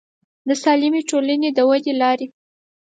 د 0.47 0.49
سالمې 0.63 1.01
ټولنې 1.09 1.49
د 1.53 1.59
ودې 1.69 1.93
لارې 2.01 2.27